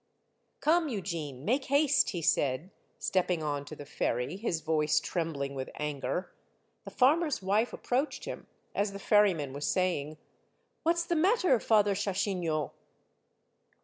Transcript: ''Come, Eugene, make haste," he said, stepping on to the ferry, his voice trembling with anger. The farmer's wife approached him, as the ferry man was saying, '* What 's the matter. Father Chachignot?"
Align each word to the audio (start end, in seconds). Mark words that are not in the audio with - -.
''Come, 0.61 0.89
Eugene, 0.89 1.45
make 1.45 1.65
haste," 1.65 2.09
he 2.09 2.23
said, 2.23 2.71
stepping 2.97 3.43
on 3.43 3.65
to 3.65 3.75
the 3.75 3.85
ferry, 3.85 4.35
his 4.35 4.61
voice 4.61 4.99
trembling 4.99 5.53
with 5.53 5.69
anger. 5.75 6.31
The 6.85 6.89
farmer's 6.89 7.43
wife 7.43 7.71
approached 7.71 8.25
him, 8.25 8.47
as 8.73 8.93
the 8.93 8.97
ferry 8.97 9.35
man 9.35 9.53
was 9.53 9.67
saying, 9.67 10.17
'* 10.49 10.81
What 10.81 10.97
's 10.97 11.05
the 11.05 11.15
matter. 11.15 11.59
Father 11.59 11.93
Chachignot?" 11.93 12.71